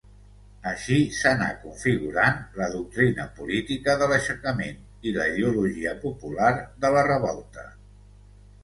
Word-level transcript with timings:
Així 0.69 0.95
s'anà 1.17 1.49
configurant 1.65 2.39
la 2.61 2.69
doctrina 2.77 3.27
política 3.41 3.95
de 4.01 4.09
l'aixecament 4.13 4.81
i 5.11 5.15
la 5.21 5.29
ideologia 5.37 5.97
popular 6.09 6.53
de 6.85 6.95
la 6.99 7.07
revolta. 7.13 7.71